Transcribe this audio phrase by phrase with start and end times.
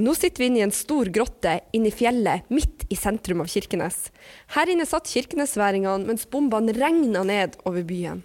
[0.00, 3.50] Nå sitter vi inne i en stor grotte inne i fjellet midt i sentrum av
[3.52, 4.08] Kirkenes.
[4.54, 8.22] Her inne satt kirkenesværingene mens bombene regna ned over byen.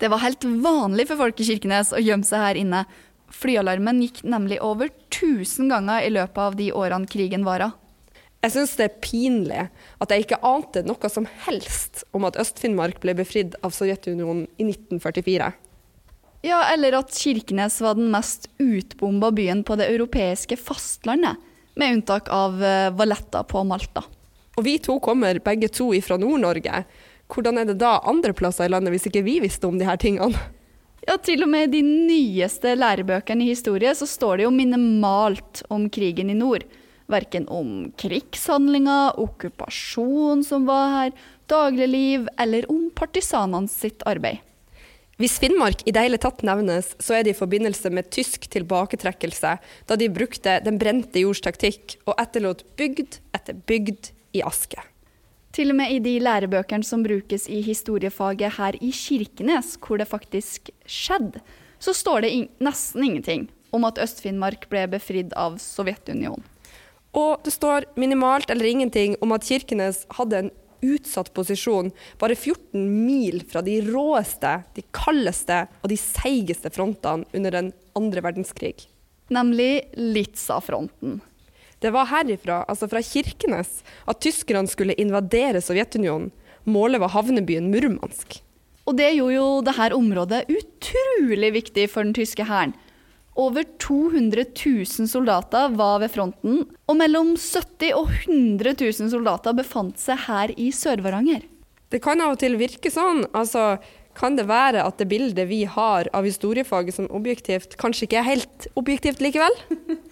[0.00, 2.82] Det var helt vanlig for folk i Kirkenes å gjemme seg her inne.
[3.32, 7.70] Flyalarmen gikk nemlig over 1000 ganger i løpet av de årene krigen vara.
[8.40, 9.64] Jeg syns det er pinlig
[10.00, 14.68] at jeg ikke ante noe som helst om at Øst-Finnmark ble befridd av Sovjetunionen i
[14.68, 15.52] 1944.
[16.40, 21.36] Ja, eller at Kirkenes var den mest utbomba byen på det europeiske fastlandet,
[21.76, 24.02] med unntak av eh, Valletta på Malta.
[24.56, 26.84] Og vi to kommer begge to ifra Nord-Norge.
[27.30, 30.00] Hvordan er det da andre plasser i landet hvis ikke vi visste om de her
[30.00, 30.36] tingene?
[31.06, 35.62] Ja, til og med i de nyeste lærebøkene i historie så står det jo minimalt
[35.72, 36.66] om krigen i nord.
[37.10, 41.16] Verken om krigshandlinger, okkupasjon som var her,
[41.50, 44.44] dagligliv eller om partisanene sitt arbeid.
[45.20, 49.50] Hvis Finnmark i det hele tatt nevnes, så er det i forbindelse med tysk tilbaketrekkelse,
[49.60, 54.80] da de brukte den brente jords taktikk og etterlot bygd etter bygd i aske.
[55.52, 60.08] Til og med i de lærebøkene som brukes i historiefaget her i Kirkenes, hvor det
[60.08, 61.44] faktisk skjedde,
[61.76, 66.48] så står det in nesten ingenting om at Øst-Finnmark ble befridd av Sovjetunionen.
[67.12, 70.50] Og det står minimalt eller ingenting om at Kirkenes hadde en
[70.82, 77.56] utsatt posisjon, bare 14 mil fra de råeste, de kaldeste og de seigeste frontene under
[77.56, 78.76] den andre verdenskrig.
[79.30, 81.20] Nemlig Litsa-fronten.
[81.80, 86.28] Det var herifra, altså fra Kirkenes, at tyskerne skulle invadere Sovjetunionen.
[86.68, 88.42] Målet var havnebyen Murmansk.
[88.84, 92.74] Og det gjorde jo dette området utrolig viktig for den tyske hæren.
[93.40, 99.96] Over 200 000 soldater var ved fronten, og mellom 70 og 100 000 soldater befant
[100.02, 101.46] seg her i Sør-Varanger.
[101.90, 103.24] Det kan av og til virke sånn.
[103.32, 103.78] Altså,
[104.18, 108.28] kan det være at det bildet vi har av historiefaget som objektivt, kanskje ikke er
[108.28, 109.56] helt objektivt likevel?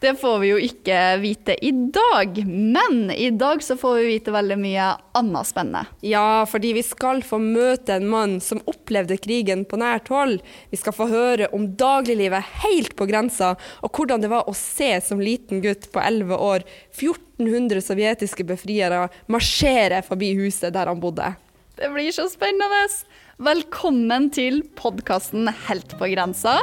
[0.00, 4.30] Det får vi jo ikke vite i dag, men i dag så får vi vite
[4.30, 4.84] veldig mye
[5.18, 5.80] annet spennende.
[6.06, 10.36] Ja, fordi vi skal få møte en mann som opplevde krigen på nært hold.
[10.70, 14.92] Vi skal få høre om dagliglivet helt på grensa, og hvordan det var å se
[15.02, 21.32] som liten gutt på 11 år 1400 sovjetiske befriere marsjere forbi huset der han bodde.
[21.74, 22.86] Det blir så spennende!
[23.38, 26.60] Velkommen til podkasten Helt på grensa.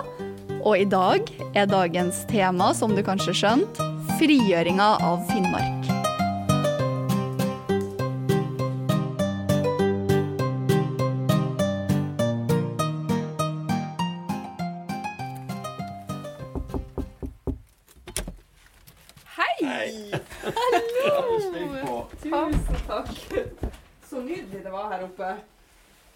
[0.66, 3.78] Og i dag er dagens tema, som du kanskje skjønt,
[4.18, 5.86] frigjøringa av Finnmark.
[19.38, 19.54] Hei!
[19.62, 20.22] Hei!
[20.58, 22.08] Hallo!
[22.26, 23.14] Tusen takk.
[24.10, 25.36] Så nydelig det var her oppe.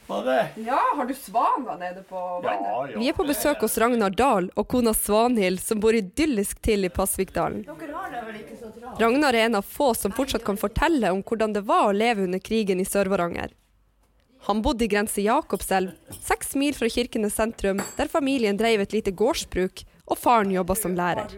[0.10, 0.48] Var det?
[0.66, 2.62] Ja, har du svaner nede på vannet?
[2.66, 6.58] Ja, ja, Vi er på besøk hos Ragnar Dahl og kona Svanhild, som bor idyllisk
[6.66, 7.62] til i Pasvikdalen.
[8.98, 12.26] Ragnar er en av få som fortsatt kan fortelle om hvordan det var å leve
[12.26, 13.54] under krigen i Sør-Varanger.
[14.48, 15.92] Han bodde i grense Jakobselv,
[16.26, 20.96] seks mil fra Kirkenes sentrum, der familien drev et lite gårdsbruk, og faren jobba som
[20.98, 21.36] lærer.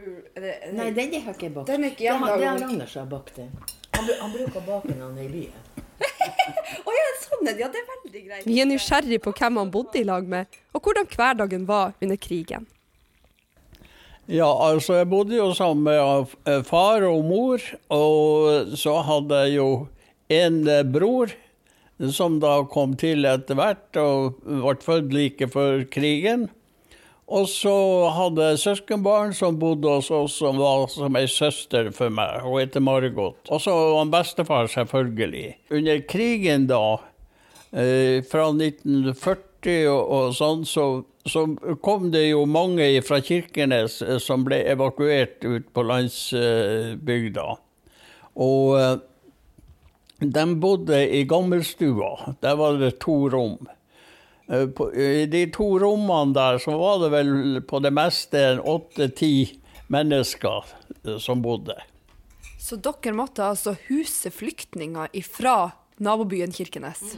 [0.72, 1.68] Nei, den har ikke jeg bakt.
[1.68, 2.64] Den er ikke jeg har, det har.
[2.64, 3.52] Ragnar som har bakt den.
[3.98, 5.61] Han, han bruker å bake den i byen.
[6.88, 7.62] Å ja, sånn er det.
[7.64, 8.46] Ja, det er veldig greit.
[8.48, 12.20] Vi er nysgjerrig på hvem han bodde i lag med, og hvordan hverdagen var under
[12.22, 12.68] krigen.
[14.32, 19.58] Ja, altså jeg bodde jo sammen med eh, far og mor, og så hadde jeg
[19.58, 19.70] jo
[20.32, 21.34] en eh, bror
[22.16, 26.48] som da kom til etter hvert og ble født like før krigen.
[27.32, 27.74] Og så
[28.12, 32.42] hadde jeg søskenbarn som bodde hos oss, som var som ei søster for meg.
[32.44, 33.38] Hun heter Margot.
[33.48, 35.46] Og så han bestefar, selvfølgelig.
[35.72, 37.00] Under krigen da,
[37.72, 40.86] eh, fra 1940 og, og sånn, så,
[41.24, 41.46] så
[41.86, 47.48] kom det jo mange fra Kirkenes eh, som ble evakuert ut på landsbygda.
[48.44, 48.96] Og eh,
[50.22, 52.36] de bodde i gammelstua.
[52.44, 53.72] Der var det to rom.
[54.50, 59.60] Eh, på- I de to rommene der så var det vel på det meste åtte-ti
[59.92, 60.64] mennesker
[61.06, 61.76] eh, som bodde.
[62.62, 65.72] Så dere måtte altså huse flyktninger ifra
[66.02, 67.16] nabobyen Kirkenes?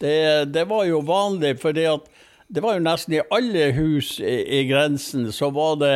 [0.00, 4.64] Det, det var jo vanlig, for det var jo nesten i alle hus i, i
[4.68, 5.94] grensen så var det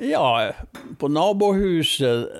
[0.00, 0.52] Ja,
[0.98, 2.30] på nabohuset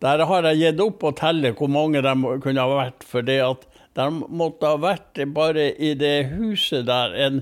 [0.00, 2.12] Der har jeg gitt opp å telle hvor mange de
[2.44, 3.64] kunne ha vært, for det at
[3.98, 7.40] de måtte ha vært bare i det huset der en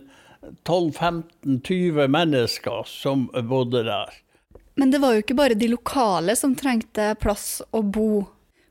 [0.65, 4.15] 12-15-20 mennesker som bodde der.
[4.77, 8.27] Men det var jo ikke bare de lokale som trengte plass å bo.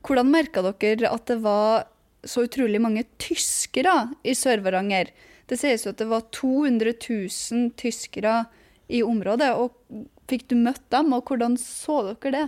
[0.05, 1.87] Hvordan merka dere at det var
[2.25, 3.95] så utrolig mange tyskere
[4.25, 5.09] i Sør-Varanger?
[5.49, 8.43] Det sies jo at det var 200 000 tyskere
[8.87, 9.51] i området.
[9.57, 12.45] Og fikk du møtt dem, og hvordan så dere det?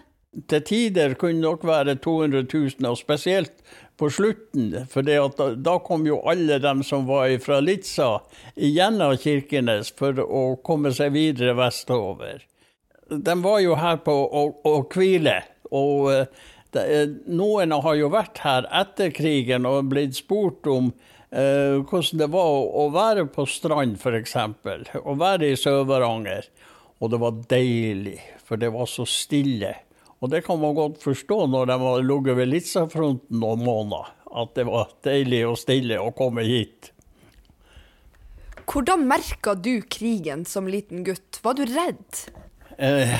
[0.51, 3.55] Til tider kunne det nok være 200 000, og spesielt
[3.97, 4.85] på slutten.
[4.91, 8.21] For da, da, kom jo alle dem som var fra Litsa
[8.55, 12.45] igjennom Kirkenes for å komme seg videre vestover.
[13.07, 15.39] De var jo her på å, å hvile.
[15.73, 16.11] Og
[16.75, 16.83] de,
[17.31, 20.91] noen har jo vært her etter krigen og blitt spurt om
[21.31, 24.37] eh, hvordan det var å være på Strand, f.eks.
[25.01, 26.49] Å være i Sør-Varanger.
[26.97, 29.75] Og det var deilig, for det var så stille.
[30.17, 34.55] Og det kan man godt forstå når de har ligget ved Litzafronten noen måneder, at
[34.57, 36.91] det var deilig og stille å komme hit.
[38.67, 41.39] Hvordan merka du krigen som liten gutt?
[41.43, 42.25] Var du redd?
[42.77, 43.13] Eh,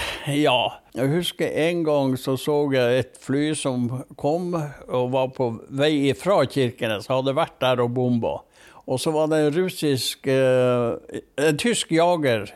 [0.44, 0.58] ja.
[0.98, 3.88] Jeg husker en gang så så jeg et fly som
[4.20, 7.10] kom og var på vei fra Kirkenes.
[7.10, 8.40] Hadde vært der og bomba.
[8.88, 12.48] Og så var det en russisk eh, En tysk jager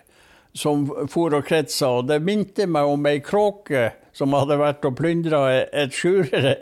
[0.54, 1.90] som for og kretsa.
[2.02, 6.58] Og det minte meg om ei kråke som hadde vært og plyndra et skjurere.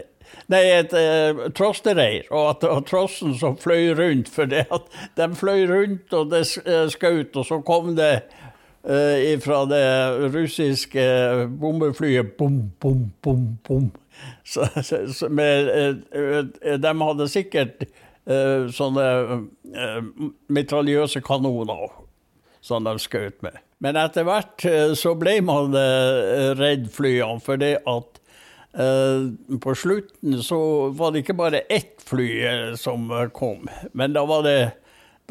[0.49, 4.29] Nei, et eh, trostereir, og at det var trossen som fløy rundt.
[4.33, 8.11] For det at de fløy rundt, og det uh, skjøt, og så kom det
[8.83, 9.85] eh, fra det
[10.33, 11.05] russiske
[11.61, 13.89] bombeflyet bom, bom, bom, bom.
[14.43, 15.69] Så, så med,
[16.11, 17.89] eh, de hadde sikkert
[18.29, 19.05] sånne
[20.53, 21.87] mitraljøse kanoner
[22.61, 23.57] som de skjøt med.
[23.79, 28.19] Men etter hvert eh, så ble man eh, redd flyene, for det at
[28.75, 29.29] eh,
[29.63, 30.59] på slutten så
[30.95, 32.27] var det ikke bare ett fly
[32.79, 34.57] som kom, men da var det,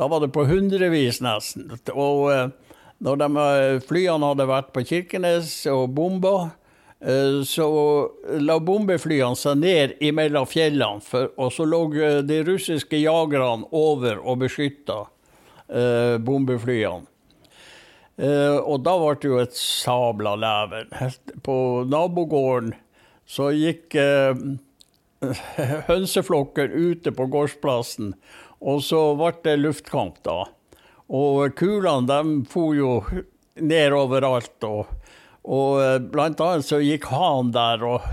[0.00, 1.74] da var det på hundrevis nesten.
[1.92, 2.54] Og
[3.04, 3.28] når de
[3.84, 6.36] flyene hadde vært på Kirkenes og bomba,
[7.46, 7.66] så
[8.42, 11.82] la bombeflyene seg ned imellom fjellene, for, og så lå
[12.26, 15.02] de russiske jagerne over og beskytta
[16.22, 17.06] bombeflyene.
[18.18, 20.90] Uh, og da ble det jo et sabla leven.
[21.46, 22.72] På nabogården
[23.28, 24.38] så gikk eh,
[25.90, 28.14] hønseflokken ute på gårdsplassen,
[28.58, 30.46] og så ble det luftkamp da.
[31.08, 32.94] Og kulene de for jo
[33.60, 34.64] ned overalt.
[34.64, 34.88] og
[35.46, 38.05] og eh, blant annet så gikk han der, og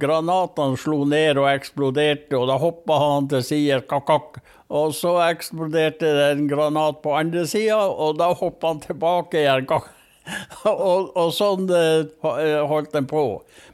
[0.00, 6.10] granatene slo ned og eksploderte, og da hoppa han til side, kakak, og så eksploderte
[6.18, 9.68] det en granat på andre sida, og da hoppa han tilbake igjen.
[9.70, 9.92] Kakak.
[10.66, 12.08] Og, og, sånn eh,
[12.66, 13.20] holdt den på.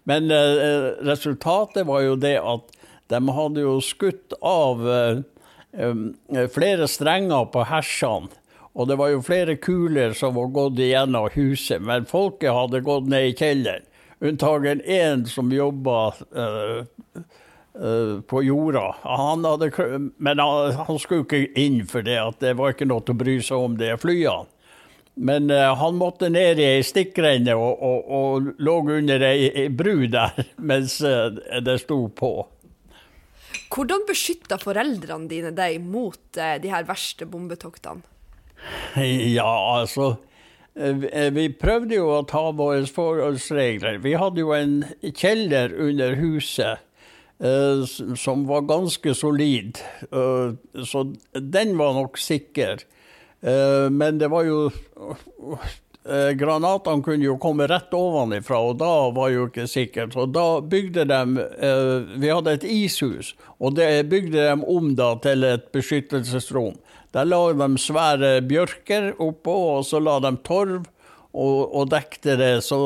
[0.05, 2.75] Men eh, resultatet var jo det at
[3.09, 4.83] de hadde jo skutt av
[6.53, 8.42] flere strenger på hersene
[8.73, 13.11] og det var jo flere kuler som var gått igjennom huset, men folket hadde gått
[13.13, 13.89] ned i kjelleren.
[14.23, 16.85] Unntagen én som jobba uh,
[17.75, 18.85] uh, på jorda.
[19.03, 19.73] Han hadde,
[20.17, 23.23] men han, han, skulle ikke inn for det, at det var ikke noe til å
[23.25, 24.47] bry seg om det flyene.
[25.21, 30.07] Men uh, han måtte ned i ei stikkrenne og, og, og, lå under ei bru
[30.09, 30.39] der
[30.71, 32.33] mens det sto på.
[33.73, 38.07] Hvordan beskytta foreldrene dine deg mot de her verste bombetoktene?
[39.37, 40.15] Ja, altså
[40.75, 44.01] eh, Vi prøvde jo å ta våre forholdsregler.
[44.05, 44.81] Vi hadde jo en
[45.11, 46.83] kjeller under huset
[47.43, 47.85] uh,
[48.19, 49.81] som var ganske solid.
[50.13, 50.55] Uh,
[50.85, 52.89] så den var nok sikker.
[53.43, 54.69] Men det var jo
[56.39, 60.15] Granatene kunne jo komme rett ovenifra, og da var jo ikke sikkert.
[60.15, 61.19] Så da bygde de
[62.23, 66.79] Vi hadde et ishus, og det bygde de om da til et beskyttelsesrom.
[67.13, 70.87] Der la de svære bjørker oppå, og så la de torv
[71.33, 72.55] og, og dekte det.
[72.65, 72.79] Så,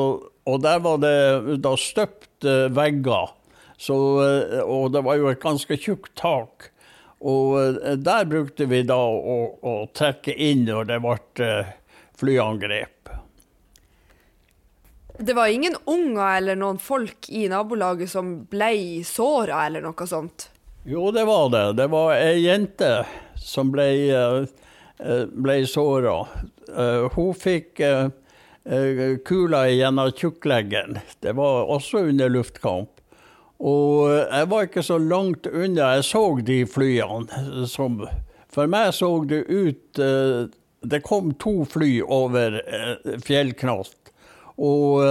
[0.47, 3.33] og der var det da støpt vegger.
[3.77, 6.71] Så, eh, og det var jo et ganske tjukt tak.
[7.21, 11.73] Og eh, der brukte vi da å, å trekke inn når det ble eh,
[12.17, 12.93] flyangrep.
[15.17, 20.49] Det var ingen unger eller noen folk i nabolaget som ble såra eller noe sånt?
[20.89, 21.73] Jo, det var det.
[21.73, 26.21] Det var ei jente som ble, eh, ble såra.
[26.71, 28.07] Eh, hun fikk eh,
[29.27, 31.01] kula gjennom tjukkleggen.
[31.19, 33.03] Det var også under luftkamp.
[33.59, 35.91] Og jeg var ikke så langt unna.
[35.97, 37.67] Jeg så de flyene.
[37.67, 38.05] Som,
[38.47, 39.99] for meg så det ut
[40.87, 42.61] Det kom to fly over
[43.27, 44.13] fjellknast.
[44.55, 45.03] Og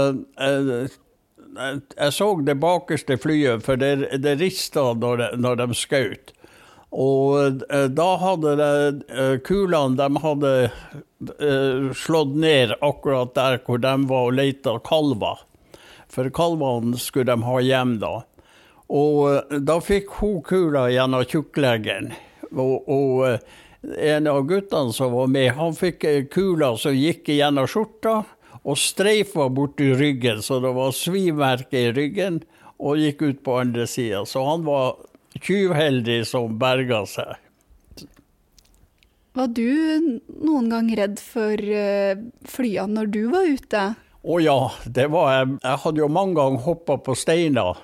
[2.13, 6.33] så det bakerste flyet, for det, det rista når, når de skjøt.
[6.97, 8.71] Og eh, da hadde det,
[9.13, 15.43] eh, kulene de hadde eh, slått ned akkurat der hvor de var og leita kalver.
[16.13, 18.15] For kalvene skulle de ha hjem da.
[18.87, 22.13] Og da fikk hun kula gjennom tjukkleggen.
[22.55, 28.21] Og, og en av guttene som var med, han fikk kula som gikk gjennom skjorta.
[28.67, 32.41] Og streifa borti ryggen, så det var svimerke i ryggen,
[32.83, 34.25] og gikk ut på andre sida.
[34.27, 34.97] Så han var
[35.39, 37.37] tyvheldig som berga seg.
[39.37, 42.17] Var du noen gang redd for uh,
[42.49, 43.83] flyene når du var ute?
[44.27, 45.51] Å ja, det var jeg.
[45.63, 47.77] Jeg hadde jo mange ganger hoppa på steiner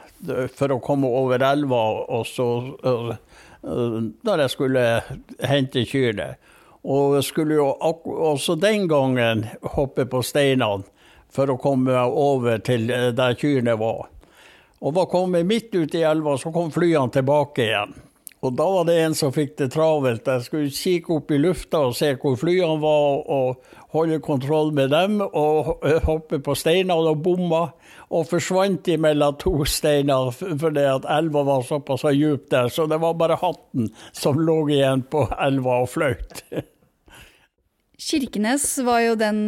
[0.57, 1.83] for å komme over elva,
[2.17, 2.49] og så
[2.83, 3.13] uh,
[3.63, 4.87] når jeg skulle
[5.47, 6.33] hente kyrne.
[6.83, 9.47] Og skulle jo også den gangen
[9.77, 10.83] hoppe på steinene
[11.33, 14.09] for å komme over til der kyrne var.
[14.83, 17.95] Og var kommet midt ute i elva, så kom flyene tilbake igjen.
[18.43, 20.27] Og da var det en som fikk det travelt.
[20.27, 24.91] Jeg skulle kikke opp i lufta og se hvor flyene var, og holde kontroll med
[24.91, 27.69] dem, og hoppe på steinene og bomma.
[28.13, 32.69] Og forsvant mellom to steiner fordi at elva var såpass djup der.
[32.69, 36.43] Så det var bare hatten som lå igjen på elva og fløyt.
[38.03, 39.43] Kirkenes var jo den,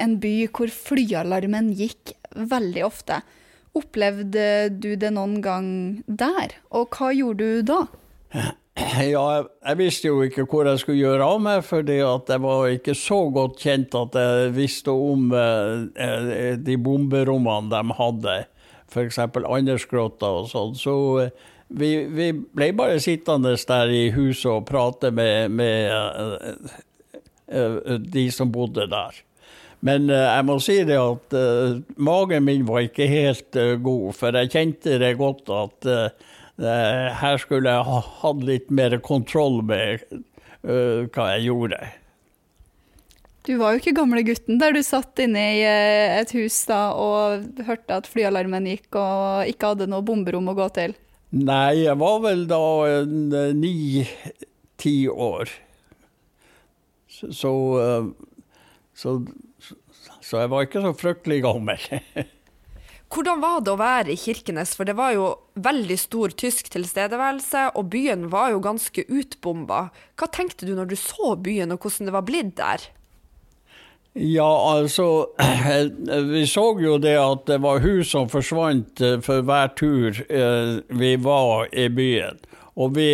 [0.00, 3.20] en by hvor flyalarmen gikk veldig ofte.
[3.78, 5.68] Opplevde du det noen gang
[6.06, 7.84] der, og hva gjorde du da?
[8.78, 12.68] Ja, jeg visste jo ikke hvor jeg skulle gjøre av meg, fordi at jeg var
[12.70, 18.36] ikke så godt kjent at jeg visste om eh, de bomberommene de hadde,
[18.86, 19.18] f.eks.
[19.18, 20.76] Andersgrotta og sånn.
[20.78, 20.94] Så
[21.24, 25.90] eh, vi, vi, ble bare sittende der i huset og prate med, med
[27.48, 29.20] de som bodde der.
[29.80, 31.36] Men uh, jeg må si det at
[31.96, 35.88] magen min var ikke helt god, for jeg kjente det godt at
[36.58, 40.02] her skulle jeg ha hatt litt mer kontroll med
[40.66, 41.78] hva jeg gjorde.
[43.48, 47.46] Du var jo ikke gamle gutten der du satt inne i et hus da og
[47.64, 50.92] hørte at flyalarmen gikk og ikke hadde noe bomberom å gå til?
[51.32, 52.60] Nei, jeg var vel da
[53.56, 55.54] ni-ti år.
[57.18, 57.52] Så, så,
[58.94, 59.14] så,
[60.22, 61.88] så jeg var ikke så fryktelig gammel.
[63.08, 67.70] Hvordan var det å være i Kirkenes, for det var jo veldig stor tysk tilstedeværelse,
[67.80, 69.86] og byen var jo ganske utbomba.
[70.20, 72.84] Hva tenkte du når du så byen, og hvordan det var blitt der?
[74.18, 75.28] Ja, altså
[76.32, 80.80] Vi så jo det at det var hus som forsvant eh, for hver tur eh,
[80.88, 82.40] vi var i byen.
[82.78, 83.10] Og vi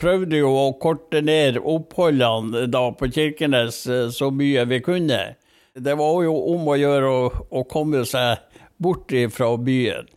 [0.00, 5.20] prøvde jo å korte ned oppholdene da på Kirkenes eh, så mye vi kunne.
[5.76, 7.26] Det var jo om å gjøre å,
[7.60, 8.42] å komme seg
[8.82, 10.10] bort fra byen.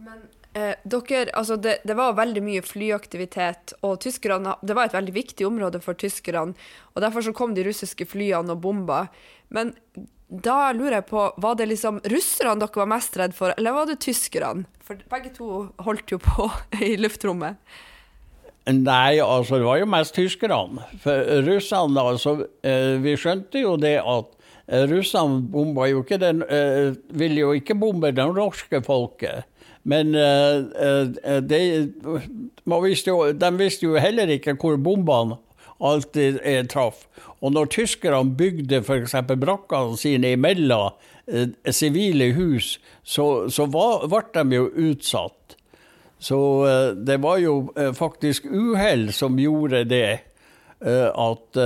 [0.00, 0.24] Men
[0.56, 5.14] eh, dere, altså det, det, var veldig mye flyaktivitet, og tyskerne, det var et veldig
[5.14, 6.56] viktig område for tyskerne.
[6.94, 9.04] og Derfor så kom de russiske flyene og bomba.
[9.52, 9.74] Men
[10.28, 13.90] da lurer jeg på, var det liksom russerne dere var mest redd for, eller var
[13.90, 14.64] det tyskerne?
[14.84, 16.48] For begge to holdt jo på
[16.88, 17.60] i luftrommet.
[18.64, 20.86] Nei, altså det var jo mest tyskerne.
[21.02, 24.32] For russerne, altså eh, Vi skjønte jo det at
[24.68, 29.44] Eh, russerne bomba jo ikke den, uh, ville jo ikke bombe det norske folket.
[29.84, 30.14] Men
[31.44, 31.58] de,
[32.82, 35.36] visste jo, de visste jo heller ikke hvor bombene
[35.76, 36.38] alltid
[36.72, 37.02] traff.
[37.44, 39.12] Og når tyskerne bygde f.eks.
[39.28, 40.96] brakkene sine imellom
[41.68, 45.43] sivile hus, så, så var, ble de jo utsatt.
[46.24, 46.38] Så
[47.04, 47.56] det var jo
[47.96, 50.20] faktisk uhell som gjorde det.
[50.80, 51.58] At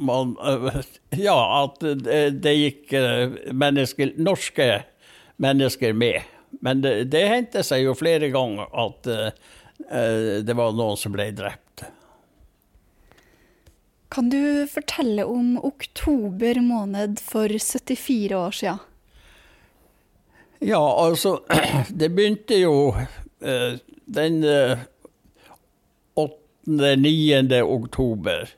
[0.00, 0.32] man,
[1.10, 1.84] ja, at
[2.32, 4.70] det, gikk eh, mennesker, norske
[5.36, 6.24] mennesker med.
[6.64, 9.12] Men det, det hendte seg jo flere ganger at
[10.48, 11.84] det var noen som ble drept.
[14.08, 18.78] Kan du fortelle om oktober måned for 74 år siden?
[20.60, 21.38] Ja, altså
[22.00, 23.74] Det begynte jo uh,
[24.06, 24.78] den uh,
[26.18, 27.60] 8.-9.
[27.62, 28.48] oktober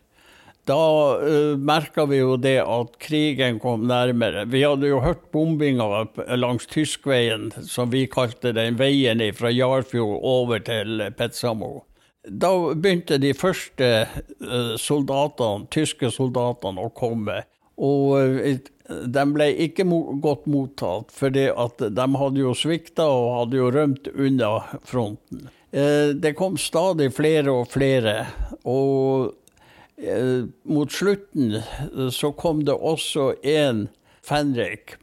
[0.71, 4.45] da eh, merka vi jo det at krigen kom nærmere.
[4.51, 6.05] Vi hadde jo hørt bombinga
[6.37, 11.81] langs Tyskveien, som vi kalte den veien fra Jarfjord over til Petsamo.
[12.29, 13.89] Da begynte de første
[14.45, 17.41] uh, soldatene, tyske soldatene å komme.
[17.81, 19.87] Og uh, de ble ikke
[20.21, 25.47] godt mottatt, for de hadde jo svikta og hadde jo rømt unna fronten.
[25.71, 28.25] Det kom stadig flere og flere.
[28.67, 29.31] og
[30.03, 33.89] Eh, mot slutten eh, så kom det også en
[34.25, 34.97] Fenrik.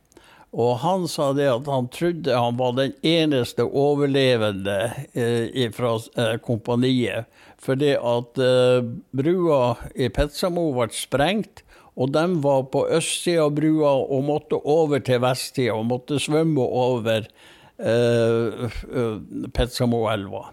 [0.58, 4.78] Og han sa det at han trodde han var den eneste overlevende
[5.14, 7.30] eh, fra eh, kompaniet.
[7.62, 9.62] Fordi at eh, brua
[9.94, 11.62] i Petsamo ble sprengt,
[11.98, 16.62] og de var på østsida av brua og måtte over til vestsida og måtte svømme
[16.62, 17.26] over
[17.82, 18.68] eh,
[19.58, 20.44] Petsamoelva.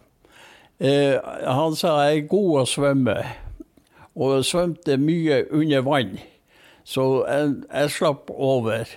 [0.80, 3.18] Eh, han sa jeg er god å svømme
[4.14, 6.16] og svømte mye under vann.
[6.84, 8.88] Så jeg, jeg slapp over.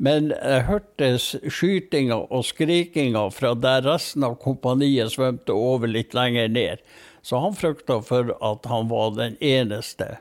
[0.00, 6.48] Men jeg hørte skytinga og skrikinga fra der resten av kompaniet svømte over litt lenger
[6.48, 6.80] ned.
[7.20, 10.14] Så han frykta for at han var den eneste.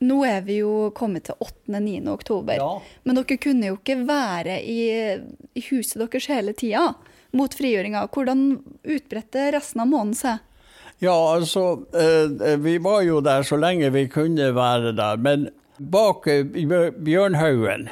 [0.00, 2.08] Nå er vi jo kommet til 8.-9.
[2.08, 2.56] oktober.
[2.56, 2.70] Ja.
[3.04, 4.80] Men dere kunne jo ikke være i,
[5.52, 6.94] i huset deres hele tida
[7.36, 8.06] mot frigjøringa.
[8.14, 8.46] Hvordan
[8.80, 10.46] utbredte resten av måneden seg?
[11.00, 15.20] Ja, altså eh, Vi var jo der så lenge vi kunne være der.
[15.20, 17.88] Men bak eh, Bjørnhaugen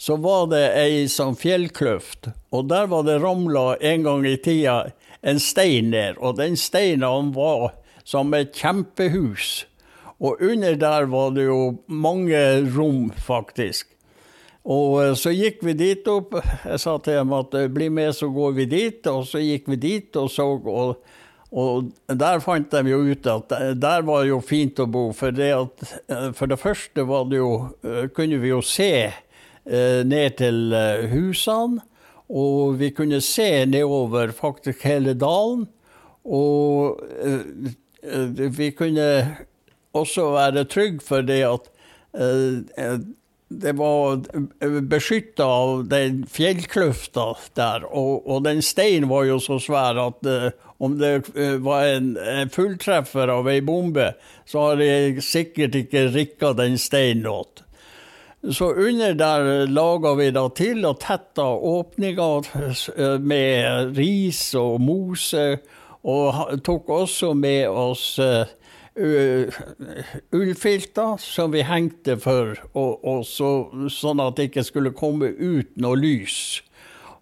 [0.00, 2.30] så var det ei sånn fjellkløft.
[2.56, 4.78] Og der var det ramla en gang i tida
[5.20, 6.16] en stein ned.
[6.16, 7.74] Og den steinen var
[8.08, 9.66] som et kjempehus.
[10.20, 12.40] Og under der var det jo mange
[12.76, 13.88] rom, faktisk.
[14.68, 16.36] Og eh, så gikk vi dit opp.
[16.66, 19.06] Jeg sa til dem at eh, bli med, så går vi dit.
[19.08, 20.46] Og så gikk vi dit og så.
[20.60, 21.00] Og,
[21.50, 25.08] og der fant de jo ut at der var jo fint å bo.
[25.16, 27.52] For det, at, eh, for det første det jo,
[28.14, 28.92] kunne vi jo se
[29.70, 30.74] ned til
[31.12, 31.86] husene.
[32.30, 35.64] Og vi kunne se nedover faktisk hele dalen.
[36.22, 37.00] Og
[38.54, 39.08] vi kunne
[39.96, 41.70] også være trygg for det at
[42.14, 43.00] uh,
[43.50, 44.20] det var
[44.86, 47.24] beskytta av den fjellkløfta
[47.58, 47.86] der.
[47.88, 51.26] Og, og, den steinen var jo så svær at uh, om det
[51.60, 54.12] var en, en, fulltreffer av ei bombe,
[54.48, 57.64] så har jeg sikkert ikke rikka den steinen åt.
[58.48, 65.58] Så under der laga vi da til og tetta åpninger med ris og mose,
[66.00, 68.46] og tok også med oss uh,
[70.34, 73.50] ullfilter som vi hengte for, og, og så,
[73.92, 76.60] sånn at det ikke skulle komme ut noe lys.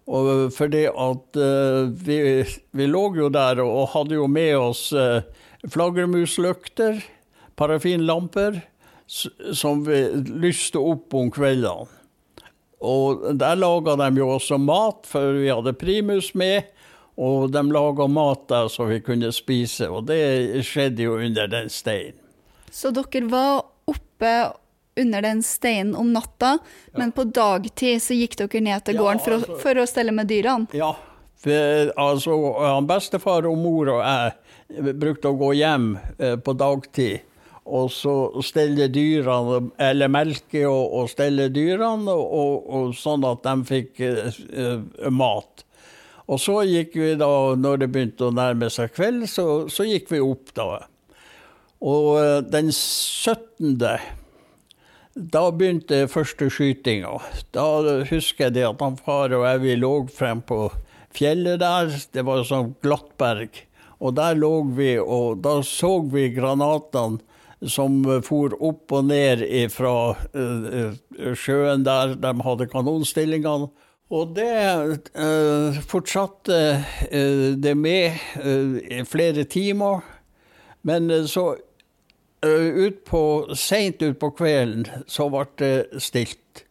[0.09, 2.17] Og fordi at uh, vi,
[2.73, 5.21] vi, lå jo der og hadde jo med oss uh,
[5.69, 7.03] flaggermuslykter,
[7.59, 8.63] parafinlamper,
[9.09, 10.03] som vi
[10.41, 11.89] lyste opp om kveldene.
[12.79, 16.69] Og der laga de jo også mat, for vi hadde primus med.
[17.19, 21.67] Og de laga mat der så vi kunne spise, og det skjedde jo under den
[21.73, 22.17] steinen.
[22.71, 24.33] Så dere var oppe
[24.99, 26.57] under den steinen om natta,
[26.91, 26.99] ja.
[26.99, 29.87] men på dagtid så gikk dere ned til gården ja, altså, for, å, for, å,
[29.89, 30.69] stelle med dyrene?
[30.75, 30.93] Ja.
[31.39, 32.35] For, altså,
[32.87, 37.25] bestefar og mor og jeg brukte å gå hjem eh, på dagtid
[37.69, 38.13] og så
[38.45, 45.09] stelle dyrene, eller melke og, og stelle dyrene, og, og, sånn at de fikk eh,
[45.13, 45.65] mat.
[46.29, 50.11] Og så gikk vi da, når det begynte å nærme seg kveld, så, så gikk
[50.13, 50.83] vi opp da.
[51.81, 53.79] Og eh, den 17.
[55.19, 57.15] Da begynte første skytinga.
[57.55, 57.65] Da
[58.11, 60.67] husker jeg det at han far og jeg vi lå frem på
[61.15, 61.89] fjellet der.
[62.13, 63.65] Det var sånn glattberg.
[63.99, 67.19] Og der lå vi, og da så vi granatene
[67.67, 69.41] som for opp og ned
[69.73, 70.93] fra uh,
[71.35, 73.67] sjøen der de hadde kanonstillingene.
[74.09, 74.53] Og det
[75.13, 76.59] uh, fortsatte
[77.13, 80.01] uh, det med uh, i flere timer.
[80.81, 81.55] Men så
[82.41, 83.21] ut på,
[83.59, 86.61] seint utpå kvelden så ble det stilt.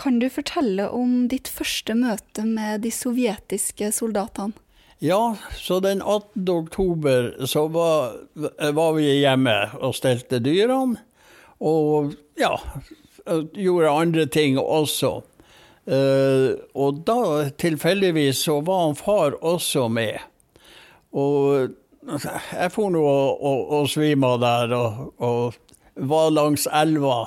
[0.00, 4.56] Kan du fortelle om ditt første møte med de sovjetiske soldatene?
[5.04, 6.48] Ja, så den 18.
[6.48, 8.16] oktober så var,
[8.72, 10.96] var vi hjemme og stelte dyrene.
[11.60, 12.54] Og ja,
[13.52, 15.18] gjorde andre ting også.
[15.84, 20.16] Uh, og da tilfeldigvis så var han far også med.
[21.12, 25.58] Og jeg for nå og, og, og der og, og,
[25.94, 27.26] var langs elva.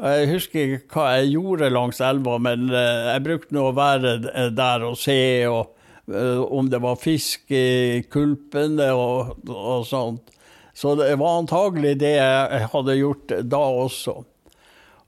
[0.00, 4.16] Jeg husker ikke hva jeg gjorde langs elva, men uh, jeg brukte nå å være
[4.56, 5.76] der og se og,
[6.10, 10.32] om det var fisk i kulpene og sånt.
[10.74, 14.16] Så det var antagelig det jeg hadde gjort da også.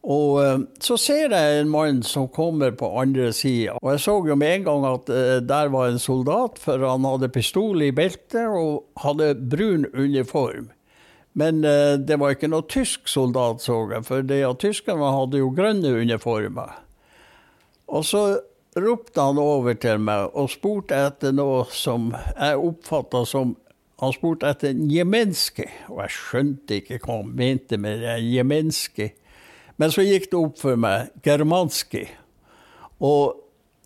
[0.02, 3.76] Og eh, så ser jeg en mann som kommer på andre sida.
[3.78, 7.06] Og jeg så jo med en gang at uh, der var en soldat, for han
[7.06, 10.72] hadde pistol i beltet og hadde brun uniform.
[11.38, 15.38] Men uh, det var ikke noe tysk soldat, så jeg, for de av tyskerne hadde
[15.38, 16.74] jo grønne uniformer.
[17.86, 18.24] Og så
[18.74, 23.58] ropte han over til meg og spurte etter noe som jeg oppfatta som
[24.02, 28.16] Han spurte etter Njemenski, og jeg skjønte ikke hva han mente med det.
[28.24, 29.04] Njemenski.
[29.80, 32.06] Men så gikk det opp for meg germanski.
[33.02, 33.38] Og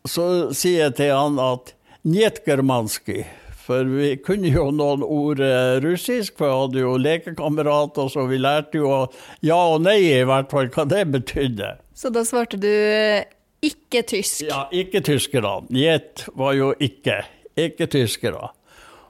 [0.06, 1.74] så sier jeg til han at
[2.06, 3.24] njet germanski.
[3.66, 8.38] For vi kunne jo noen ord eh, russisk, for jeg hadde jo lekekamerater, så vi
[8.38, 8.90] lærte jo
[9.42, 11.72] ja og nei i hvert fall hva det betydde.
[11.96, 13.26] Så da svarte du eh,
[13.66, 14.44] ikke tysk?
[14.46, 15.58] Ja, ikke tyskere.
[15.74, 17.24] Njet var jo ikke.
[17.58, 18.52] Ikke tyskere.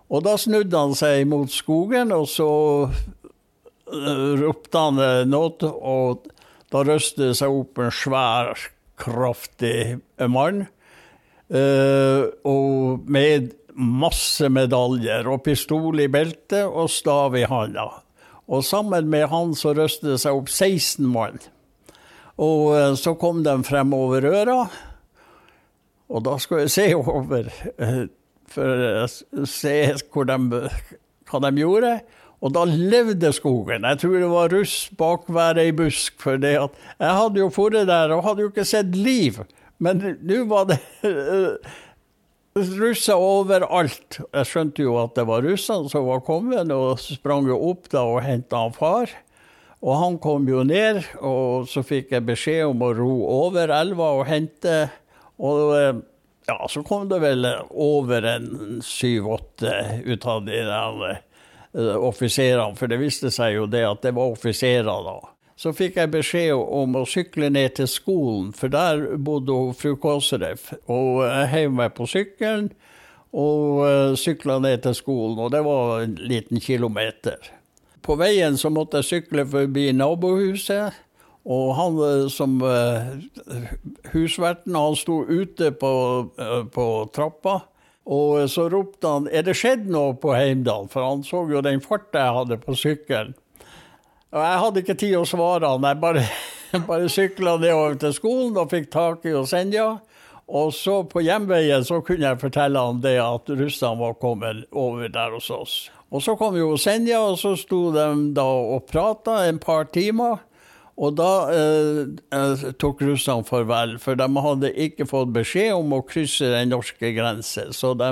[0.08, 2.48] Og da snudde han seg mot skogen, og så
[2.86, 5.66] uh, ropte han noe.
[5.66, 6.30] og
[6.72, 8.56] Da røste det seg opp en svær,
[8.98, 10.00] kraftig
[10.32, 10.64] mann.
[11.46, 17.86] Uh, og med masse medaljer og pistol i beltet og stav i handa.
[18.50, 21.38] Og sammen med han så røstet det seg opp 16 mann.
[22.42, 24.60] Og uh, så kom de frem over røra,
[26.06, 27.48] og da skal jeg se over
[27.82, 28.04] uh,
[28.50, 29.76] for å se
[30.12, 30.60] hvor de,
[31.30, 31.96] hva de gjorde.
[32.46, 33.82] Og da levde skogen.
[33.82, 36.14] Jeg tror det var russ bak hver ei busk.
[36.22, 39.40] For det at jeg hadde jo vært der og hadde jo ikke sett liv.
[39.82, 41.74] Men nå var det eh,
[42.56, 44.20] russer overalt.
[44.22, 48.06] Jeg skjønte jo at det var russerne som var kommet, og sprang jo opp da
[48.06, 49.10] og henta far.
[49.84, 54.14] Og han kom jo ned, og så fikk jeg beskjed om å ro over elva
[54.20, 54.86] og hente.
[55.36, 55.98] Og eh,
[56.46, 61.24] ja, så kom det vel over en syv-åtte ut av de der eh,
[61.76, 65.18] offiserene, for det viste seg jo det at det var offiserer da.
[65.56, 69.94] Så fikk jeg beskjed om å sykle ned til skolen, for der bodde hun fru
[70.00, 70.74] Kåseref.
[70.92, 72.68] Og jeg heiv meg på sykkelen
[73.36, 77.40] og uh, sykla ned til skolen, og det var en liten kilometer.
[78.04, 81.02] På veien så måtte jeg sykle forbi nabohuset,
[81.46, 82.56] og han eh, som
[84.10, 85.90] husverten, han sto ute på,
[86.74, 87.60] på trappa.
[88.06, 91.80] Og så ropte han 'Er det skjedd noe på Heimdal?' For han så jo den
[91.80, 93.34] farta jeg hadde på sykkelen.
[94.32, 95.82] Og jeg hadde ikke tid å svare han.
[95.82, 96.22] Jeg bare,
[96.86, 100.00] bare sykla nedover til skolen og fikk tak i Senja.
[100.46, 105.08] Og så på hjemveien så kunne jeg fortelle han det at russerne var kommet over
[105.08, 105.90] der hos oss.
[106.10, 110.38] Og så kom jo Senja, og så sto de da og prata en par timer.
[110.96, 116.48] Og da eh, tok russerne farvel, for de hadde ikke fått beskjed om å krysse
[116.54, 117.74] den norske grensen.
[117.76, 118.10] Så de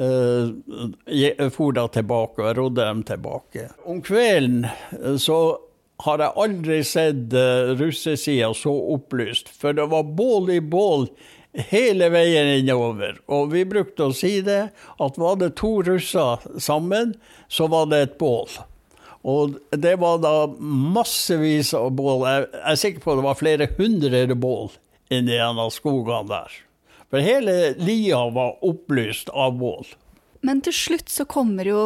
[0.00, 3.68] eh, for da tilbake, og jeg rodde dem tilbake.
[3.84, 5.40] Om kvelden eh, så
[6.04, 11.10] har jeg aldri sett eh, russesida så opplyst, for det var bål i bål
[11.68, 13.18] hele veien innover.
[13.32, 17.16] Og vi brukte å si det, at var det to russer sammen,
[17.48, 18.46] så var det et bål.
[19.28, 22.24] Og det var da massevis av bål.
[22.24, 24.70] Jeg er sikker på det var flere hundre bål
[25.12, 26.54] inni en av skogene der.
[27.08, 29.86] For hele lia var opplyst av bål.
[30.44, 31.82] Men til slutt så kommer jo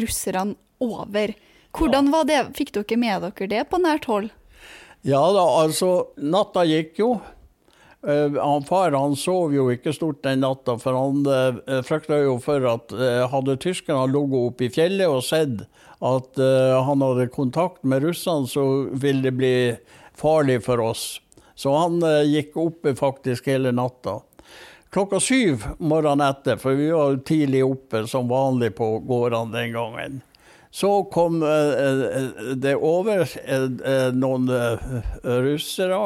[0.00, 1.34] russerne over.
[1.76, 2.40] Hvordan var det?
[2.58, 4.30] Fikk dere med dere det på nært hold?
[5.06, 7.14] Ja da, altså Natta gikk jo.
[8.00, 12.38] Uh, han Far han sov jo ikke stort den natta, for han uh, frykta jo
[12.40, 15.66] for at uh, hadde tyskerne ligget oppe i fjellet og sett
[16.00, 16.40] at
[16.86, 19.76] han hadde kontakt med russerne, så ville det bli
[20.16, 21.20] farlig for oss.
[21.54, 24.20] Så han gikk oppe faktisk hele natta.
[24.90, 30.20] Klokka syv morgenen etter, for vi var tidlig oppe som vanlig på gårdene den gangen,
[30.70, 31.40] så kom
[32.62, 33.26] det over
[34.14, 34.50] noen
[35.22, 36.00] russere,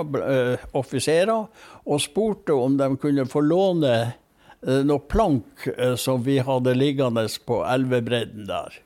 [0.73, 1.47] offiserer,
[1.85, 3.97] og spurte om de kunne få låne
[4.65, 5.69] noe plank
[6.01, 8.84] som vi hadde liggende på elvebredden der.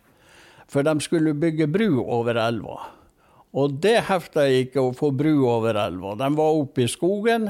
[0.68, 2.76] For de skulle bygge bru over elva.
[3.56, 6.12] Og det hefta ikke å få bru over elva.
[6.20, 7.48] De var oppe i skogen,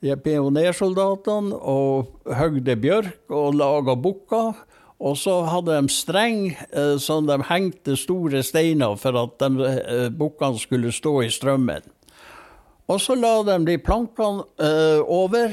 [0.00, 4.64] pionersoldatene, og høgde bjørk og laga bukker.
[4.98, 6.48] Og så hadde de streng
[6.98, 11.84] som de hengte store steiner for at de bukkene skulle stå i strømmen.
[12.88, 15.52] Og så la de de plankene eh, over.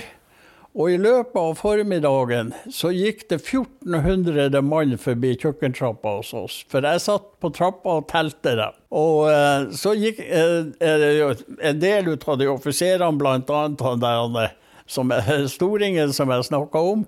[0.75, 6.57] Og i løpet av formiddagen så gikk det 1400 mann forbi kjøkkentrappa hos oss.
[6.71, 8.75] For jeg satt på trappa og telte dem.
[8.91, 13.61] Og eh, så gikk eh, en del ut av de offiserene, bl.a.
[13.87, 15.15] han der som
[15.55, 17.07] storingen som jeg snakka om,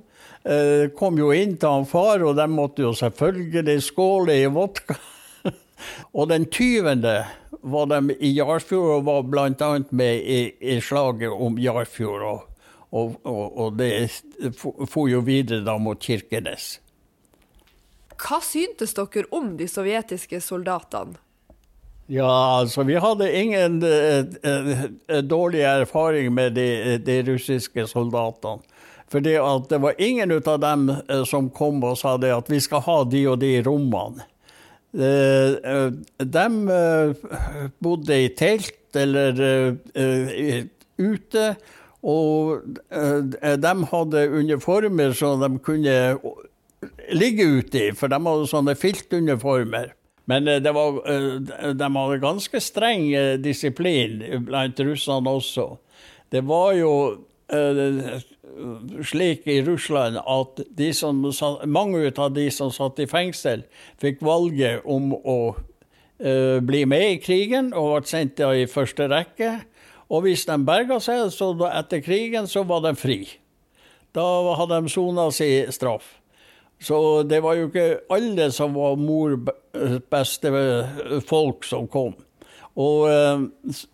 [0.95, 4.95] kom jo inn til han far, og de måtte jo selvfølgelig skåle i vodka.
[6.17, 7.03] og den 20
[7.67, 9.71] var de i Jarfjord og var bl.a.
[9.91, 12.23] med i, i, slaget om Jarfjord.
[12.23, 12.45] Og,
[12.91, 14.09] og, og, og det
[14.87, 16.77] for jo videre da mot Kirkenes.
[18.17, 21.19] Hva syntes dere om de sovjetiske soldatene?
[22.07, 28.63] Ja, altså vi hadde ingen uh, dårlig erfaring med de, de russiske soldatene.
[29.11, 29.39] For det
[29.79, 30.89] var ingen av dem
[31.27, 34.25] som kom og sa det at vi skal ha de og de rommene.
[34.91, 36.47] De
[37.79, 39.39] bodde i telt eller
[40.97, 41.45] ute,
[42.07, 45.95] og de hadde uniformer som de kunne
[47.11, 49.91] ligge ute i, for de hadde sånne filtuniformer.
[50.27, 53.09] Men var, de hadde ganske streng
[53.43, 55.69] disiplin blant russerne også.
[56.31, 56.93] Det var jo
[59.03, 60.61] slik i Russland at
[60.95, 61.23] som,
[61.65, 63.63] mange av de som satt i fengsel,
[64.01, 65.55] fikk valget om å
[66.19, 69.51] eh, bli med i krigen og ble sendt i første rekke.
[70.07, 73.21] Og hvis de berga seg, så etter krigen, så var de fri.
[74.15, 74.23] Da
[74.59, 76.15] hadde de sona si straff.
[76.79, 79.33] Så det var jo ikke alle som var mor
[80.11, 80.51] beste
[81.25, 82.13] folk som kom.
[82.77, 83.45] Og eh,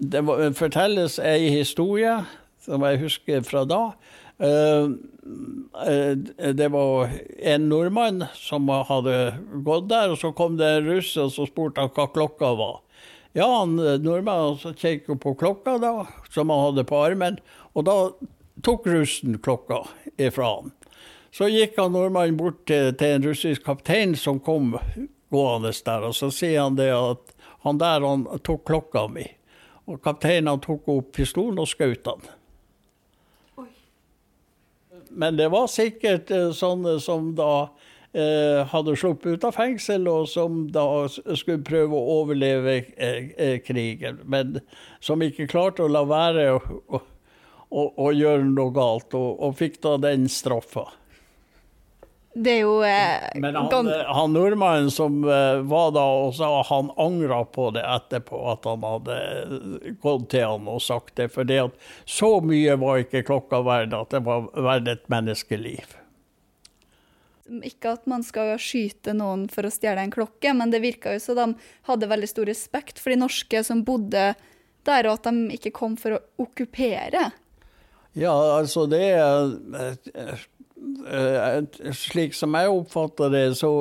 [0.03, 0.23] det
[0.59, 2.17] fortelles ei historie
[2.63, 3.81] som jeg husker fra da.
[4.43, 4.89] Eh,
[5.87, 9.15] eh, det var en nordmann som hadde
[9.63, 12.81] gått der, og så kom det en russ og så spurte han hva klokka var.
[13.33, 17.39] Ja, han nordmannen kikket på klokka da, som han hadde på armen,
[17.73, 17.95] og da
[18.61, 19.79] tok russen klokka
[20.21, 20.73] ifra han.
[21.33, 24.75] Så gikk han nordmannen bort til, til, en russisk kaptein som kom
[25.33, 27.33] gående der, og så sier han det at
[27.65, 29.25] han der han tok klokka mi.
[29.89, 32.21] Og kapteinen tok opp pistolen og skjøt han.
[35.09, 40.27] Men det var sikkert eh, sånne som da eh, hadde sluppet ut av fengsel, og
[40.29, 44.19] som da skulle prøve å overleve eh, eh krigen.
[44.29, 44.59] Men
[45.01, 46.59] som ikke klarte å la være å,
[46.93, 47.01] å,
[47.69, 50.91] å, å gjøre noe galt, og, og fikk da den straffa.
[52.33, 56.63] Det er jo eh, Men han, eh, han nordmannen som eh, var da og sa
[56.65, 61.29] han angra på det etterpå, at han hadde eh, gått til han og sagt det.
[61.33, 61.45] For
[62.09, 66.02] så mye var ikke klokka verd at det var verdt et menneskeliv.
[67.61, 71.21] Ikke at man skal skyte noen for å stjele en klokke, men det virka jo
[71.21, 74.31] som de hadde veldig stor respekt for de norske som bodde
[74.83, 77.29] der, og at de ikke kom for å okkupere.
[78.13, 80.43] Ja, altså det er
[81.07, 83.71] Eh, slik som jeg oppfatter det, så,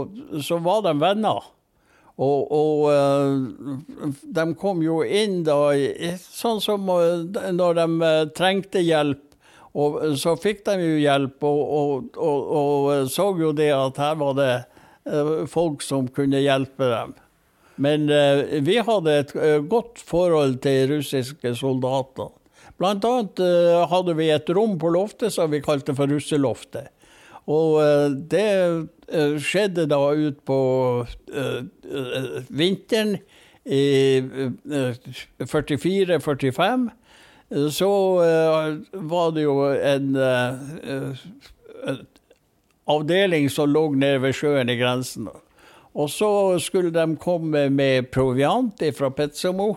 [0.42, 1.48] så var de venner.
[2.22, 5.72] Og, og, eh, de kom jo inn da
[6.20, 9.24] sånn som eh, når de trengte hjelp.
[9.72, 14.36] Og så fikk de jo hjelp, og, og, og så jo det at her var
[14.36, 14.52] det
[15.50, 17.14] folk som kunne hjelpe dem.
[17.82, 18.04] Men
[18.66, 19.32] vi hadde et
[19.72, 22.28] godt forhold til russiske soldater.
[22.82, 26.90] Blant annet eh, hadde vi et rom på loftet som vi kalte for russeloftet.
[27.50, 28.48] Og eh, det
[29.44, 30.58] skjedde da ut på
[32.48, 33.18] vinteren
[33.62, 34.22] i
[35.44, 36.88] 44-45.
[37.52, 37.88] Så
[38.92, 40.14] var det jo en
[42.88, 45.28] avdeling som lå nede ved sjøen i grensen.
[45.92, 46.30] Og så
[46.64, 49.74] skulle de komme med proviant fra Petsamo.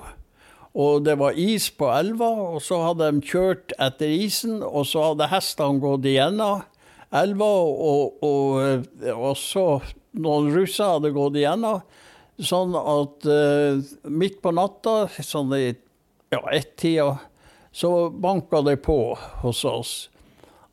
[0.76, 5.10] Og det var is på elva, og så hadde de kjørt etter isen, og så
[5.10, 6.64] hadde hestene gått igjennom
[7.16, 9.66] elva, og, og, og så
[10.20, 11.84] noen russer hadde gått igjennom.
[12.36, 13.80] Sånn at uh,
[14.12, 17.14] midt på natta, sånn i ja, ett-tida,
[17.76, 19.94] så banka det på hos oss.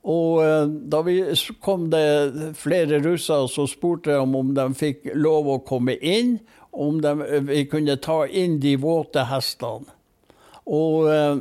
[0.02, 1.16] Og uh, da vi
[1.62, 6.36] kom det flere russere som spurte om, om de fikk lov å komme inn,
[6.72, 7.12] om de,
[7.46, 9.90] vi kunne ta inn de våte hestene.
[10.62, 11.40] Og eh,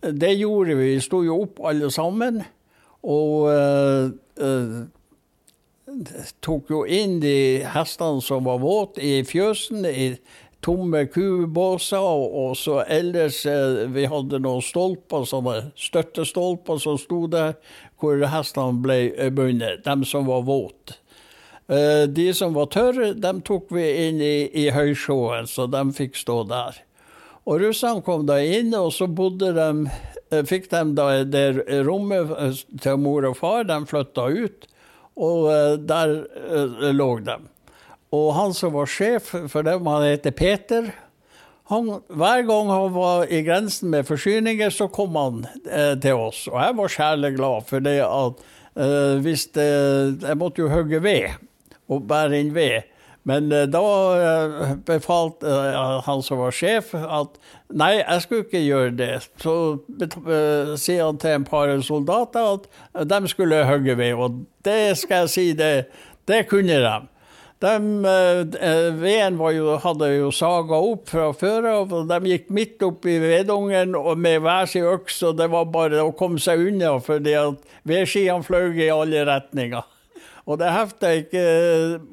[0.00, 0.94] det gjorde vi.
[0.94, 2.38] Vi sto jo opp alle sammen.
[3.02, 4.08] Og uh,
[4.40, 4.78] uh,
[6.40, 9.84] tok jo inn de hestene som var våte, i fjøsen.
[9.84, 10.14] i
[10.64, 17.24] tomme kubåser, og, og, så ellers uh, Vi hadde noen stolper, sånne støttestolper som sto
[17.32, 17.56] der,
[18.00, 19.84] hvor hestene ble bundet.
[19.84, 21.00] De som var våte.
[21.70, 26.18] Eh, de som var tørre, dem tok vi inn i, i høysjåen, så de fikk
[26.18, 26.80] stå der.
[27.46, 31.44] Og russerne kom da inn, og så bodde de eh, Fikk de da det
[31.86, 34.66] rommet eh, til mor og far, de flytta ut,
[35.20, 35.46] og
[35.84, 36.14] der
[36.96, 37.34] lå de.
[38.16, 40.90] Og han som var sjef for dem, han heter Peter.
[41.70, 46.48] Han, hver gang han var i grensen med forsyninger, så kom han eh, til oss.
[46.50, 48.40] Og jeg var særlig glad for det at
[48.74, 49.68] eh, hvis det,
[50.24, 51.38] Jeg måtte jo hogge ved
[51.90, 52.90] og bære inn ved.
[53.22, 58.64] Men eh, da uh, befalte uh, han som var sjef, at nei, jeg skulle ikke
[58.64, 59.10] gjøre det.
[59.42, 59.54] Så
[60.80, 62.56] sier han til en par soldater
[62.94, 64.14] at de skulle hogge ved.
[64.18, 65.72] Og det skal jeg si, det,
[66.26, 66.96] det kunne de.
[67.60, 67.72] De,
[68.96, 73.18] veden jo, hadde jo saga opp fra før av, og de gikk midt opp i
[73.20, 77.60] vedungen med hver sin øks, og det var bare å komme seg unna fordi at
[77.84, 79.84] vedskiene fløy i alle retninger.
[80.48, 81.44] Og det hefta ikke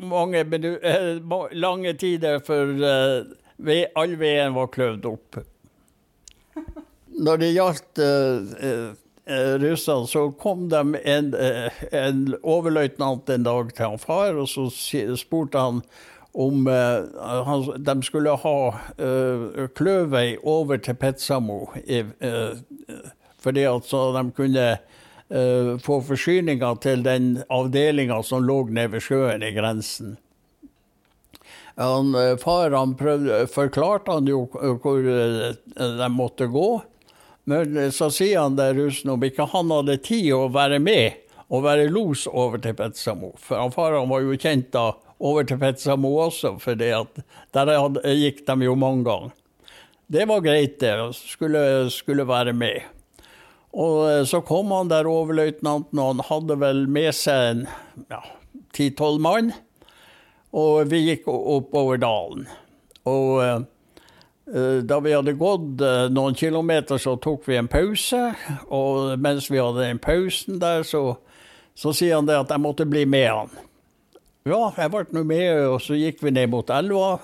[0.03, 1.15] mange eh,
[1.55, 5.39] lange tider før eh, all veden var kløvd opp.
[7.17, 8.03] Når det gjaldt
[9.61, 11.33] russerne, så kom de en,
[11.91, 14.69] en overløytnant en dag til han far, og så
[15.19, 15.81] spurte han
[16.37, 22.53] om uh, de skulle ha uh, kløvvei over til Petsamo, uh,
[23.41, 29.05] fordi at så de kunne uh, få forsyninger til den avdelinga som lå nede ved
[29.07, 30.15] sjøen i grensen.
[31.77, 36.69] Han, eh, far han prøvde, forklarte han jo hvor eh, de måtte gå.
[37.47, 41.23] Men eh, så sier han der russen om ikke han hadde tid å være med
[41.47, 43.31] og være los over til Petsamo.
[43.39, 44.89] For han far han var jo kjent da
[45.23, 47.07] over til Petsamo også, for der
[48.19, 49.31] gikk de jo mange ganger.
[50.07, 50.91] Det var greit, det.
[51.15, 52.83] Skulle, skulle være med.
[53.75, 57.65] Og så kom han der overløytnanten, og han hadde vel med seg
[58.75, 59.51] ti-tolv ja, mann.
[60.55, 62.47] Og vi gikk oppover dalen.
[63.07, 63.67] Og uh,
[64.47, 68.21] da vi hadde gått uh, noen kilometer, så tok vi en pause.
[68.71, 71.17] Og mens vi hadde den pausen der, så,
[71.75, 73.57] så sier han det at jeg måtte bli med han.
[74.47, 77.17] Ja, jeg ble nå med, og så gikk vi ned mot elva.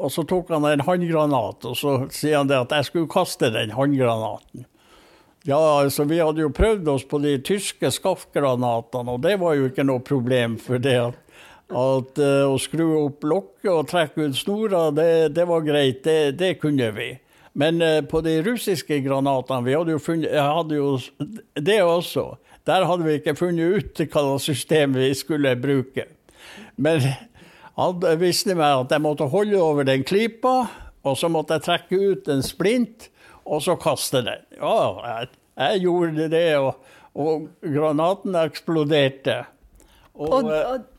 [0.00, 3.50] Og så tok han en håndgranat, og så sier han det at jeg skulle kaste
[3.52, 4.64] den håndgranaten.
[5.48, 9.70] Ja, altså vi hadde jo prøvd oss på de tyske skaffgranatene, og det var jo
[9.70, 10.58] ikke noe problem.
[10.60, 11.18] For det at
[11.70, 16.02] at uh, å skru opp lokket og trekke ut snora, det, det var greit.
[16.04, 17.10] Det, det, kunne vi.
[17.58, 20.94] Men uh, på de russiske granatene Vi hadde jo funnet hadde jo
[21.54, 22.32] det også.
[22.68, 26.06] Der hadde vi ikke funnet ut hva system vi skulle bruke.
[26.76, 27.02] Men
[27.78, 30.54] han visste meg at jeg måtte holde over den klypa,
[31.06, 33.08] og så måtte jeg trekke ut en splint,
[33.48, 34.42] og så kaste den.
[34.58, 39.38] Ja, jeg, jeg gjorde det, og, og granaten eksploderte.
[40.20, 40.89] Og, og, og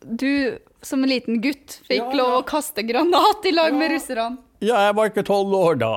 [0.00, 3.78] du som en liten gutt fikk ja, lov å kaste granat i lag ja.
[3.78, 4.38] med russerne?
[4.60, 5.92] Ja, jeg var ikke tolv år da.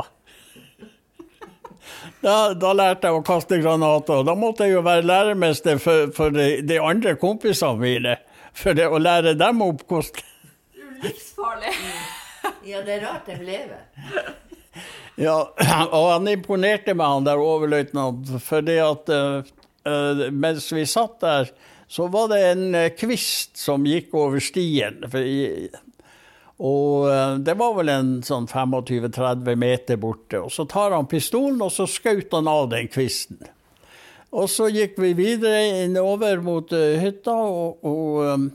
[2.23, 2.35] da.
[2.55, 2.73] da.
[2.75, 4.23] lærte jeg å kaste granater.
[4.27, 8.17] Da måtte jeg jo være læremester for, for de, de, andre kompisene mine.
[8.55, 10.29] For det, å lære dem opp hvordan
[11.03, 11.73] Livsfarlig.
[12.69, 13.81] ja, det er rart de lever.
[15.19, 15.35] ja,
[15.97, 19.43] og han imponerte meg, han der overløytnanten, fordi at uh,
[19.87, 21.51] uh, mens vi satt der
[21.93, 25.03] så var det en eh, kvist som gikk over stien.
[26.57, 30.41] Og eh, det var vel en sånn 25-30 meter borte.
[30.41, 33.43] Og så tar han pistolen, og så skjøt han av den kvisten.
[34.33, 38.47] Og så gikk vi videre innover mot uh, hytta, og, og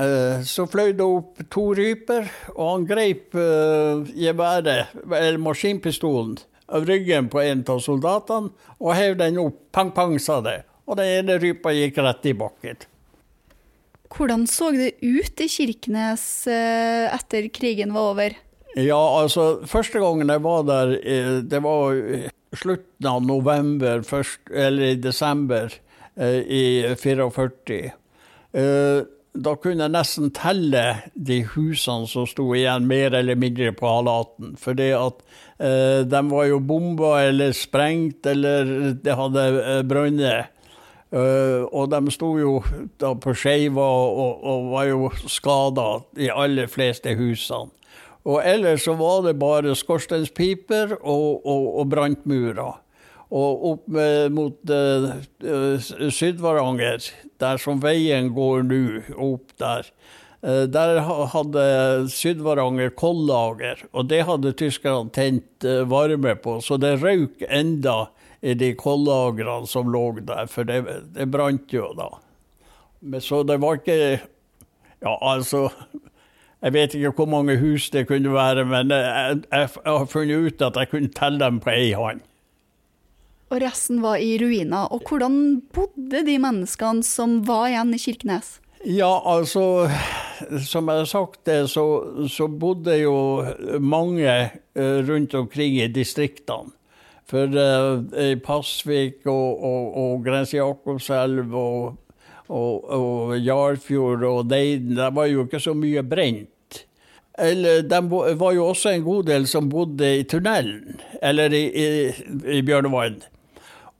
[0.00, 6.38] uh, så fløy det opp to ryper, og han greip uh, geværet, eller maskinpistolen,
[6.72, 9.66] av ryggen på en av soldatene og hev den opp.
[9.76, 12.84] Pang, pang, sa det og den ene rypa gikk rett i bakken.
[14.14, 18.36] Hvordan så det ut i Kirkenes eh, etter krigen var over?
[18.78, 21.98] Ja, altså, første gangen jeg var der, eh, det var
[22.54, 25.74] slutten av november, først, eller i desember
[26.14, 26.64] eh, i
[27.00, 27.90] 44.
[29.34, 30.84] Da kunne jeg nesten telle
[31.18, 34.52] de husene som sto igjen, mer eller mindre på halaten.
[34.94, 35.24] At
[36.06, 40.53] de var jo bomba eller sprengt, eller det hadde brunnet.
[41.14, 42.56] Uh, og de sto jo
[42.98, 47.70] da på skeiva og, og, var jo skada, de aller fleste husene.
[48.24, 52.80] Og ellers så var det bare skorstenspiper og, og, og brantmurer.
[53.34, 57.06] Og opp med, mot uh, Sydvaranger,
[57.42, 58.82] der som veien går nå,
[59.14, 59.86] opp der.
[60.42, 60.98] Uh, der
[61.30, 61.68] hadde
[62.10, 68.06] Sydvaranger kollager, og det hadde tyskerne tent varme på, så det røyk enda
[68.44, 70.82] i de kollagrene som lå der, for det,
[71.16, 72.10] det brant jo da.
[73.00, 74.20] Men så det var ikke
[75.04, 75.68] Ja, altså
[76.64, 80.46] Jeg vet ikke hvor mange hus det kunne være, men jeg, jeg, jeg har funnet
[80.46, 82.22] ut at jeg kunne telle dem på ei hånd.
[83.52, 84.88] Og resten var i ruiner.
[84.88, 85.34] Og hvordan
[85.74, 88.56] bodde de menneskene som var igjen i Kirkenes?
[88.84, 89.88] Ja, altså
[90.64, 91.84] Som jeg har sagt det, så,
[92.28, 93.44] så bodde jo
[93.80, 96.72] mange eh, rundt omkring i distriktene.
[97.30, 101.94] For uh, Pasvik og, og, og Grense Jakobselv og,
[102.48, 106.50] og, og Jarfjord og Deiden, det var jo ikke så mye brent.
[107.38, 111.86] Eller det var jo også en god del som bodde i tunnelen, eller i, i,
[112.58, 113.22] i Bjørnevann.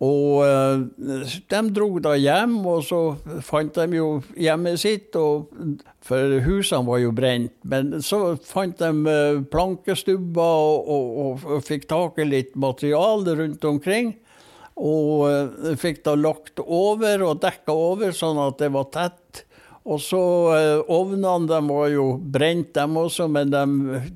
[0.03, 3.01] Og uh, de dro da hjem, og så
[3.47, 5.55] fant de jo hjemmet sitt, og,
[6.05, 7.55] for husene var jo brent.
[7.63, 13.65] Men så fant de uh, plankestubber og, og, og, fikk tak i litt materiale rundt
[13.71, 14.17] omkring.
[14.75, 19.45] Og uh, fikk da lagt over og dekka over, sånn at det var tett.
[19.85, 20.19] Og så
[20.89, 23.65] Ovnene de var jo brent, dem også, men de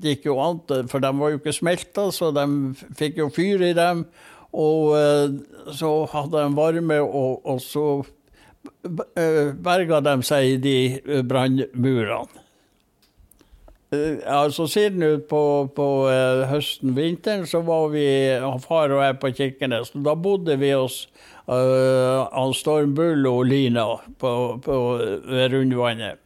[0.01, 0.57] gikk jo an,
[0.89, 2.45] for de var jo ikke smelta, så de
[2.97, 4.01] fikk jo fyr i dem.
[4.55, 5.29] Og eh,
[5.77, 7.85] så hadde de varme, og, og så
[9.17, 12.45] eh, berga de seg i de eh, brannmurene.
[14.29, 15.39] Altså Siden utpå
[15.73, 15.85] på
[16.45, 18.03] høsten, vinteren, så var vi
[18.61, 19.89] far og jeg på Kirkenes.
[20.05, 21.07] Da bodde vi hos
[21.49, 23.87] uh, Storm Bull og Lina
[24.21, 24.75] på, på,
[25.25, 26.21] ved Rundvannet.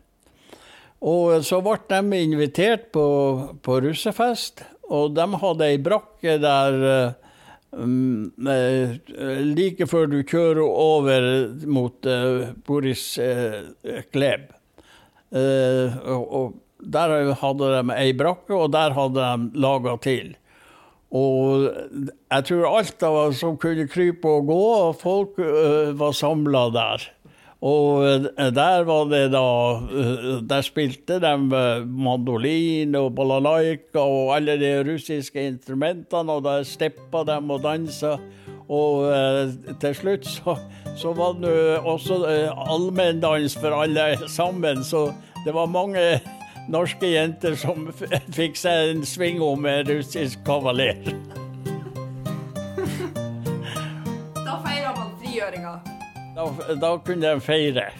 [1.00, 3.08] Og så ble de invitert på,
[3.64, 7.16] på russefest, og de hadde ei brakke der
[9.54, 11.26] like før du kjører over
[11.66, 13.18] mot uh, Boris
[14.14, 14.52] Kleb.
[15.34, 20.34] Uh, og, der hadde de ei brakke, og der hadde de laga til.
[21.16, 23.06] Og jeg tror alt
[23.40, 24.64] som kunne krype og gå,
[25.00, 25.40] folk
[25.96, 27.06] var samla der.
[27.64, 29.48] Og eh, der var det da
[29.88, 36.64] eh, Der spilte de eh, mandolin og balalaika og alle de russiske instrumentene, og der
[36.68, 38.18] steppa de og dansa.
[38.74, 39.12] Og
[39.82, 40.56] til slutt så,
[40.98, 45.12] så var det også allmenndans for alle sammen, så
[45.46, 46.22] det var mange
[46.72, 47.92] norske jenter som
[48.32, 51.04] fikk seg en sving om russisk kavaler.
[56.36, 57.92] Da, da kunne de feire.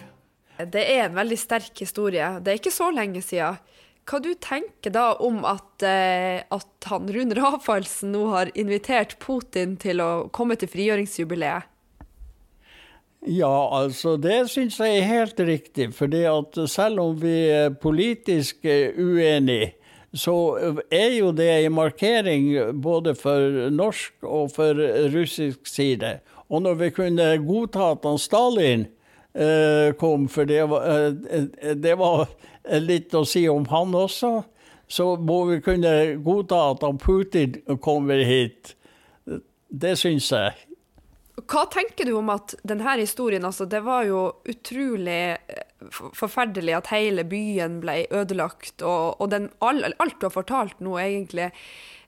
[0.58, 2.26] Det er en veldig sterk historie.
[2.42, 3.58] Det er ikke så lenge siden.
[4.04, 9.78] Hva du tenker da om at, eh, at han Rune Rafaelsen nå har invitert Putin
[9.80, 11.70] til å komme til frigjøringsjubileet?
[13.24, 15.88] Ja, altså det syns jeg er helt riktig.
[15.96, 16.12] For
[16.68, 19.72] selv om vi er politisk uenige,
[20.14, 20.34] så
[20.92, 22.50] er jo det en markering
[22.84, 24.78] både for norsk og for
[25.14, 26.18] russisk side.
[26.52, 28.86] Og når vi kunne godta at han Stalin
[29.32, 32.26] eh, kom, for det var, eh, det var,
[32.80, 34.30] litt å si om han også,
[34.88, 35.90] så må vi kunne
[36.24, 38.72] godta at Putin kommer hit.
[39.68, 40.54] Det syns jeg.
[41.34, 46.92] Hva tenker du om at denne historien, altså det var jo utrolig eh, forferdelig at
[46.94, 51.50] hele byen ble ødelagt, og, og den, alt du har fortalt nå, egentlig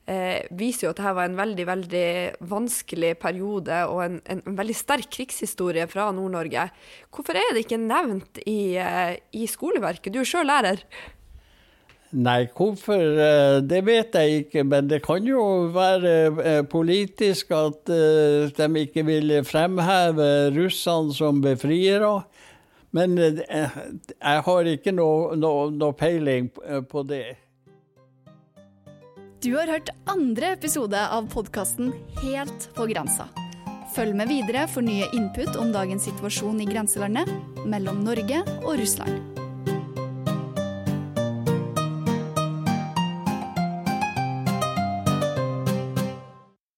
[0.06, 2.06] eh, viser jo at dette var en veldig veldig
[2.50, 6.68] vanskelig periode og en, en, en veldig sterk krigshistorie fra Nord-Norge.
[7.14, 10.12] Hvorfor er det ikke nevnt i, eh, i skoleverket?
[10.14, 10.82] Du er sjøl lærer.
[12.16, 14.64] Nei, hvorfor, eh, det vet jeg ikke.
[14.64, 15.42] Men det kan jo
[15.74, 22.20] være eh, politisk at de ikke vil fremheve russene som befriere.
[22.96, 26.46] Men jeg har ikke noe, noe, noe peiling
[26.88, 27.45] på det.
[29.46, 33.28] Du har hørt andre episode av podkasten Helt på grensa.
[33.94, 37.30] Følg med videre for nye input om dagens situasjon i grenselandet
[37.62, 39.45] mellom Norge og Russland.